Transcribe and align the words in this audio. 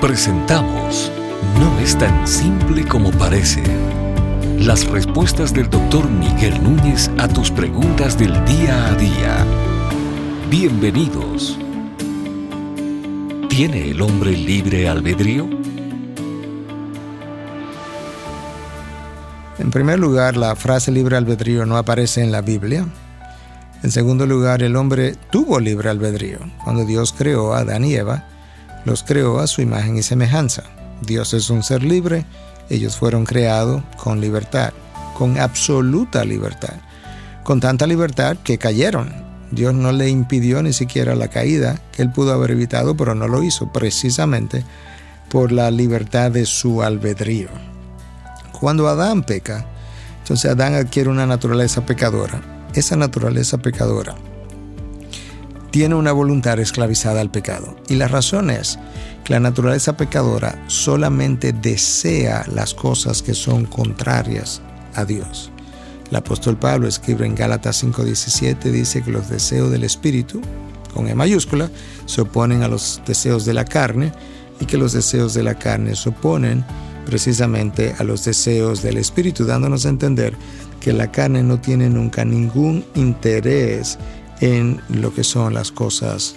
Presentamos 0.00 1.10
No 1.58 1.80
es 1.80 1.96
tan 1.96 2.28
simple 2.28 2.86
como 2.86 3.10
parece. 3.12 3.62
Las 4.58 4.86
respuestas 4.86 5.54
del 5.54 5.70
doctor 5.70 6.10
Miguel 6.10 6.62
Núñez 6.62 7.10
a 7.16 7.26
tus 7.26 7.50
preguntas 7.50 8.18
del 8.18 8.32
día 8.44 8.88
a 8.88 8.94
día. 8.94 9.46
Bienvenidos. 10.50 11.58
¿Tiene 13.48 13.90
el 13.90 14.02
hombre 14.02 14.32
libre 14.32 14.86
albedrío? 14.86 15.48
En 19.58 19.70
primer 19.70 19.98
lugar, 19.98 20.36
la 20.36 20.54
frase 20.56 20.92
libre 20.92 21.16
albedrío 21.16 21.64
no 21.64 21.78
aparece 21.78 22.22
en 22.22 22.32
la 22.32 22.42
Biblia. 22.42 22.86
En 23.82 23.90
segundo 23.90 24.26
lugar, 24.26 24.62
el 24.62 24.76
hombre 24.76 25.16
tuvo 25.30 25.58
libre 25.58 25.88
albedrío. 25.88 26.40
Cuando 26.64 26.84
Dios 26.84 27.14
creó 27.16 27.54
a 27.54 27.60
Adán 27.60 27.84
y 27.86 27.94
Eva, 27.94 28.35
los 28.86 29.02
creó 29.02 29.40
a 29.40 29.48
su 29.48 29.60
imagen 29.60 29.98
y 29.98 30.02
semejanza. 30.02 30.62
Dios 31.02 31.34
es 31.34 31.50
un 31.50 31.62
ser 31.62 31.82
libre, 31.82 32.24
ellos 32.70 32.96
fueron 32.96 33.26
creados 33.26 33.82
con 33.96 34.20
libertad, 34.20 34.72
con 35.18 35.38
absoluta 35.38 36.24
libertad, 36.24 36.74
con 37.42 37.60
tanta 37.60 37.86
libertad 37.86 38.36
que 38.42 38.58
cayeron. 38.58 39.12
Dios 39.50 39.74
no 39.74 39.90
le 39.92 40.08
impidió 40.08 40.62
ni 40.62 40.72
siquiera 40.72 41.16
la 41.16 41.28
caída, 41.28 41.80
que 41.92 42.02
él 42.02 42.12
pudo 42.12 42.32
haber 42.32 42.52
evitado, 42.52 42.96
pero 42.96 43.14
no 43.14 43.26
lo 43.26 43.42
hizo, 43.42 43.72
precisamente 43.72 44.64
por 45.28 45.50
la 45.50 45.70
libertad 45.70 46.30
de 46.30 46.46
su 46.46 46.82
albedrío. 46.82 47.48
Cuando 48.52 48.88
Adán 48.88 49.24
peca, 49.24 49.66
entonces 50.20 50.50
Adán 50.50 50.74
adquiere 50.74 51.10
una 51.10 51.26
naturaleza 51.26 51.84
pecadora. 51.84 52.40
Esa 52.72 52.94
naturaleza 52.94 53.58
pecadora 53.58 54.14
tiene 55.76 55.94
una 55.94 56.12
voluntad 56.12 56.58
esclavizada 56.58 57.20
al 57.20 57.30
pecado. 57.30 57.76
Y 57.90 57.96
la 57.96 58.08
razón 58.08 58.48
es 58.48 58.78
que 59.24 59.34
la 59.34 59.40
naturaleza 59.40 59.94
pecadora 59.94 60.64
solamente 60.68 61.52
desea 61.52 62.46
las 62.50 62.72
cosas 62.72 63.20
que 63.20 63.34
son 63.34 63.66
contrarias 63.66 64.62
a 64.94 65.04
Dios. 65.04 65.52
El 66.08 66.16
apóstol 66.16 66.56
Pablo 66.56 66.88
escribe 66.88 67.26
en 67.26 67.34
Gálatas 67.34 67.84
5:17, 67.84 68.70
dice 68.70 69.02
que 69.02 69.10
los 69.10 69.28
deseos 69.28 69.70
del 69.70 69.84
Espíritu, 69.84 70.40
con 70.94 71.08
E 71.08 71.14
mayúscula, 71.14 71.70
se 72.06 72.22
oponen 72.22 72.62
a 72.62 72.68
los 72.68 73.02
deseos 73.06 73.44
de 73.44 73.52
la 73.52 73.66
carne 73.66 74.12
y 74.58 74.64
que 74.64 74.78
los 74.78 74.94
deseos 74.94 75.34
de 75.34 75.42
la 75.42 75.56
carne 75.56 75.94
se 75.94 76.08
oponen 76.08 76.64
precisamente 77.04 77.94
a 77.98 78.02
los 78.02 78.24
deseos 78.24 78.80
del 78.80 78.96
Espíritu, 78.96 79.44
dándonos 79.44 79.84
a 79.84 79.90
entender 79.90 80.32
que 80.80 80.94
la 80.94 81.12
carne 81.12 81.42
no 81.42 81.60
tiene 81.60 81.90
nunca 81.90 82.24
ningún 82.24 82.82
interés 82.94 83.98
en 84.40 84.80
lo 84.88 85.14
que 85.14 85.24
son 85.24 85.54
las 85.54 85.72
cosas 85.72 86.34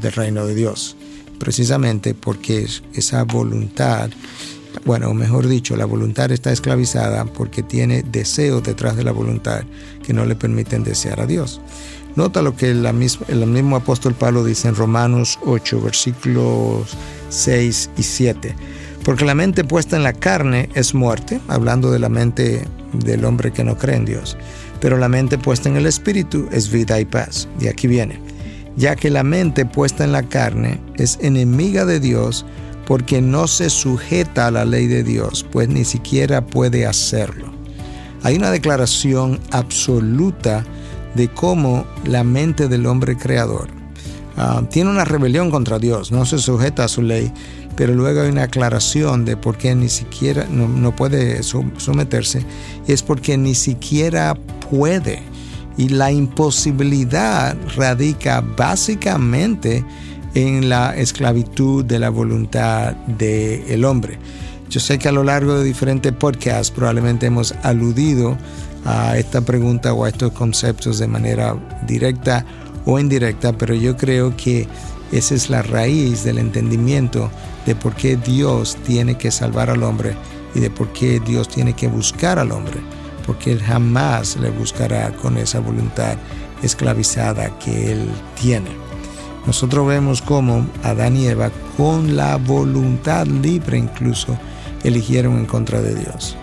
del 0.00 0.12
reino 0.12 0.46
de 0.46 0.54
Dios. 0.54 0.96
Precisamente 1.38 2.14
porque 2.14 2.66
esa 2.94 3.24
voluntad, 3.24 4.10
bueno, 4.84 5.12
mejor 5.14 5.46
dicho, 5.46 5.76
la 5.76 5.84
voluntad 5.84 6.30
está 6.32 6.52
esclavizada 6.52 7.24
porque 7.26 7.62
tiene 7.62 8.02
deseos 8.02 8.62
detrás 8.62 8.96
de 8.96 9.04
la 9.04 9.12
voluntad 9.12 9.64
que 10.02 10.12
no 10.12 10.24
le 10.24 10.36
permiten 10.36 10.82
desear 10.82 11.20
a 11.20 11.26
Dios. 11.26 11.60
Nota 12.14 12.40
lo 12.40 12.56
que 12.56 12.70
el 12.70 13.46
mismo 13.46 13.76
apóstol 13.76 14.14
Pablo 14.14 14.42
dice 14.42 14.68
en 14.68 14.74
Romanos 14.74 15.38
8, 15.44 15.82
versículos 15.82 16.96
6 17.28 17.90
y 17.98 18.02
7. 18.02 18.54
Porque 19.04 19.26
la 19.26 19.34
mente 19.34 19.64
puesta 19.64 19.96
en 19.96 20.02
la 20.02 20.14
carne 20.14 20.70
es 20.74 20.94
muerte, 20.94 21.40
hablando 21.46 21.90
de 21.90 21.98
la 21.98 22.08
mente 22.08 22.66
del 22.94 23.26
hombre 23.26 23.52
que 23.52 23.64
no 23.64 23.76
cree 23.76 23.96
en 23.96 24.06
Dios 24.06 24.38
pero 24.80 24.96
la 24.98 25.08
mente 25.08 25.38
puesta 25.38 25.68
en 25.68 25.76
el 25.76 25.86
espíritu 25.86 26.48
es 26.52 26.70
vida 26.70 27.00
y 27.00 27.04
paz. 27.04 27.48
Y 27.60 27.68
aquí 27.68 27.86
viene, 27.86 28.20
ya 28.76 28.96
que 28.96 29.10
la 29.10 29.22
mente 29.22 29.64
puesta 29.64 30.04
en 30.04 30.12
la 30.12 30.22
carne 30.22 30.80
es 30.96 31.18
enemiga 31.20 31.84
de 31.84 32.00
Dios 32.00 32.44
porque 32.86 33.20
no 33.20 33.48
se 33.48 33.68
sujeta 33.68 34.46
a 34.46 34.50
la 34.50 34.64
ley 34.64 34.86
de 34.86 35.02
Dios, 35.02 35.44
pues 35.50 35.68
ni 35.68 35.84
siquiera 35.84 36.46
puede 36.46 36.86
hacerlo. 36.86 37.52
Hay 38.22 38.36
una 38.36 38.50
declaración 38.50 39.40
absoluta 39.50 40.64
de 41.14 41.28
cómo 41.28 41.86
la 42.04 42.24
mente 42.24 42.68
del 42.68 42.86
hombre 42.86 43.16
creador 43.16 43.68
ah, 44.36 44.62
tiene 44.70 44.90
una 44.90 45.04
rebelión 45.04 45.50
contra 45.50 45.78
Dios, 45.78 46.12
no 46.12 46.26
se 46.26 46.38
sujeta 46.38 46.84
a 46.84 46.88
su 46.88 47.02
ley, 47.02 47.32
pero 47.76 47.94
luego 47.94 48.22
hay 48.22 48.30
una 48.30 48.44
aclaración 48.44 49.24
de 49.24 49.36
por 49.36 49.58
qué 49.58 49.74
ni 49.74 49.88
siquiera 49.88 50.46
no, 50.50 50.96
puede 50.96 51.42
someterse, 51.42 52.42
es 52.88 53.02
porque 53.02 53.36
ni 53.36 53.54
siquiera 53.54 54.34
puede. 54.70 55.22
Y 55.76 55.90
la 55.90 56.10
imposibilidad 56.10 57.54
radica 57.76 58.40
básicamente 58.40 59.84
en 60.34 60.70
la 60.70 60.96
esclavitud 60.96 61.84
de 61.84 61.98
la 61.98 62.08
voluntad 62.08 62.94
del 63.06 63.84
hombre. 63.84 64.18
Yo 64.70 64.80
sé 64.80 64.98
que 64.98 65.08
a 65.08 65.12
lo 65.12 65.22
largo 65.22 65.58
de 65.58 65.64
diferentes 65.64 66.12
podcasts 66.12 66.70
probablemente 66.70 67.26
hemos 67.26 67.52
aludido 67.62 68.36
a 68.86 69.18
esta 69.18 69.42
pregunta 69.42 69.92
o 69.92 70.04
a 70.04 70.08
estos 70.08 70.32
conceptos 70.32 70.98
de 70.98 71.06
manera 71.06 71.56
directa 71.86 72.44
o 72.86 72.98
indirecta, 72.98 73.52
pero 73.52 73.74
yo 73.74 73.96
creo 73.96 74.36
que 74.36 74.66
esa 75.12 75.34
es 75.34 75.50
la 75.50 75.62
raíz 75.62 76.24
del 76.24 76.38
entendimiento 76.38 77.30
de 77.64 77.74
por 77.74 77.94
qué 77.94 78.16
Dios 78.16 78.76
tiene 78.86 79.16
que 79.16 79.30
salvar 79.30 79.70
al 79.70 79.82
hombre 79.82 80.16
y 80.54 80.60
de 80.60 80.70
por 80.70 80.92
qué 80.92 81.20
Dios 81.20 81.48
tiene 81.48 81.74
que 81.74 81.88
buscar 81.88 82.38
al 82.38 82.52
hombre 82.52 82.80
porque 83.26 83.52
Él 83.52 83.60
jamás 83.60 84.36
le 84.36 84.50
buscará 84.50 85.10
con 85.16 85.36
esa 85.36 85.58
voluntad 85.60 86.16
esclavizada 86.62 87.58
que 87.58 87.92
Él 87.92 88.08
tiene. 88.40 88.70
Nosotros 89.46 89.86
vemos 89.86 90.22
cómo 90.22 90.66
Adán 90.82 91.16
y 91.16 91.26
Eva, 91.26 91.50
con 91.76 92.16
la 92.16 92.36
voluntad 92.36 93.26
libre 93.26 93.78
incluso, 93.78 94.38
eligieron 94.82 95.36
en 95.38 95.46
contra 95.46 95.80
de 95.80 95.94
Dios. 95.94 96.36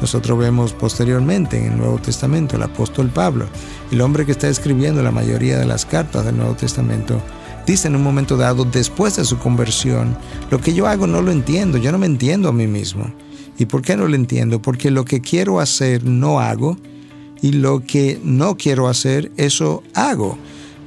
Nosotros 0.00 0.38
vemos 0.38 0.72
posteriormente 0.72 1.58
en 1.58 1.72
el 1.72 1.78
Nuevo 1.78 1.98
Testamento 1.98 2.56
el 2.56 2.62
apóstol 2.62 3.10
Pablo, 3.10 3.46
el 3.92 4.00
hombre 4.00 4.24
que 4.24 4.32
está 4.32 4.48
escribiendo 4.48 5.02
la 5.02 5.10
mayoría 5.10 5.58
de 5.58 5.66
las 5.66 5.84
cartas 5.84 6.24
del 6.24 6.38
Nuevo 6.38 6.54
Testamento, 6.54 7.20
dice 7.66 7.88
en 7.88 7.96
un 7.96 8.02
momento 8.02 8.36
dado, 8.36 8.64
después 8.64 9.16
de 9.16 9.24
su 9.24 9.38
conversión, 9.38 10.16
lo 10.50 10.60
que 10.60 10.74
yo 10.74 10.86
hago 10.86 11.06
no 11.06 11.22
lo 11.22 11.30
entiendo, 11.30 11.78
yo 11.78 11.92
no 11.92 11.98
me 11.98 12.06
entiendo 12.06 12.48
a 12.48 12.52
mí 12.52 12.66
mismo. 12.66 13.12
¿Y 13.58 13.66
por 13.66 13.82
qué 13.82 13.96
no 13.96 14.08
lo 14.08 14.14
entiendo? 14.14 14.62
Porque 14.62 14.90
lo 14.90 15.04
que 15.04 15.20
quiero 15.20 15.60
hacer 15.60 16.04
no 16.04 16.40
hago 16.40 16.78
y 17.42 17.52
lo 17.52 17.80
que 17.80 18.20
no 18.24 18.56
quiero 18.56 18.88
hacer, 18.88 19.30
eso 19.36 19.82
hago, 19.94 20.38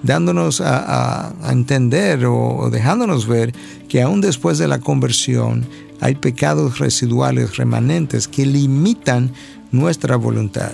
dándonos 0.01 0.62
a, 0.62 1.33
entender 1.50 2.25
o, 2.25 2.69
dejándonos 2.72 3.28
ver 3.28 3.53
que 3.88 4.01
aún 4.01 4.22
después 4.22 4.57
de 4.57 4.67
la 4.67 4.79
conversión 4.79 5.66
hay 6.01 6.16
pecados 6.16 6.79
residuales 6.79 7.57
remanentes 7.57 8.28
que 8.28 8.45
limitan 8.45 9.31
nuestra 9.72 10.16
voluntad 10.16 10.73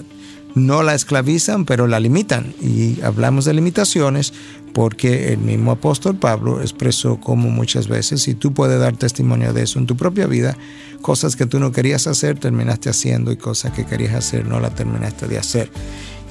no 0.55 0.83
la 0.83 0.95
esclavizan, 0.95 1.65
pero 1.65 1.87
la 1.87 1.99
limitan. 1.99 2.53
Y 2.61 3.01
hablamos 3.01 3.45
de 3.45 3.53
limitaciones 3.53 4.33
porque 4.73 5.33
el 5.33 5.39
mismo 5.39 5.71
apóstol 5.71 6.15
Pablo 6.15 6.61
expresó 6.61 7.19
como 7.19 7.49
muchas 7.49 7.87
veces, 7.87 8.27
y 8.27 8.35
tú 8.35 8.53
puedes 8.53 8.79
dar 8.79 8.95
testimonio 8.97 9.53
de 9.53 9.63
eso 9.63 9.79
en 9.79 9.87
tu 9.87 9.97
propia 9.97 10.27
vida, 10.27 10.55
cosas 11.01 11.35
que 11.35 11.45
tú 11.45 11.59
no 11.59 11.71
querías 11.71 12.07
hacer, 12.07 12.39
terminaste 12.39 12.89
haciendo, 12.89 13.31
y 13.31 13.37
cosas 13.37 13.71
que 13.73 13.85
querías 13.85 14.13
hacer, 14.13 14.45
no 14.45 14.59
la 14.59 14.69
terminaste 14.69 15.27
de 15.27 15.37
hacer. 15.37 15.71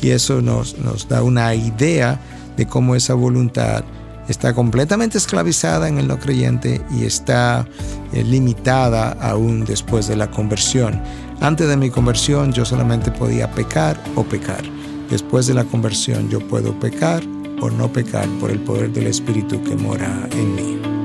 Y 0.01 0.11
eso 0.11 0.41
nos, 0.41 0.79
nos 0.79 1.09
da 1.09 1.23
una 1.23 1.55
idea 1.55 2.21
de 2.57 2.67
cómo 2.67 2.95
esa 2.95 3.15
voluntad 3.15 3.85
está 4.29 4.55
completamente 4.55 5.19
esclavizada 5.19 5.89
en 5.89 5.99
el 5.99 6.07
no 6.07 6.19
creyente 6.19 6.81
y 6.91 7.05
está 7.05 7.67
eh, 8.13 8.23
limitada 8.23 9.17
aún 9.21 9.65
después 9.65 10.07
de 10.07 10.17
la 10.17 10.31
conversión. 10.31 11.03
Antes 11.41 11.69
de 11.69 11.77
mi 11.77 11.91
conversión 11.91 12.53
yo 12.53 12.65
solamente 12.65 13.11
podía 13.11 13.51
pecar 13.51 13.99
o 14.15 14.25
pecar. 14.25 14.63
Después 15.11 15.47
de 15.47 15.55
la 15.55 15.65
conversión 15.65 16.29
yo 16.29 16.41
puedo 16.41 16.79
pecar 16.79 17.23
o 17.61 17.71
no 17.71 17.93
pecar 17.93 18.29
por 18.41 18.51
el 18.51 18.61
poder 18.61 18.93
del 18.93 19.07
Espíritu 19.07 19.63
que 19.63 19.75
mora 19.75 20.29
en 20.33 20.55
mí. 20.55 20.99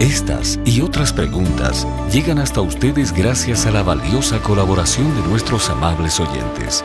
Estas 0.00 0.60
y 0.64 0.82
otras 0.82 1.12
preguntas 1.12 1.86
llegan 2.12 2.38
hasta 2.38 2.60
ustedes 2.60 3.12
gracias 3.12 3.66
a 3.66 3.70
la 3.70 3.82
valiosa 3.82 4.40
colaboración 4.40 5.14
de 5.14 5.28
nuestros 5.28 5.68
amables 5.68 6.20
oyentes. 6.20 6.84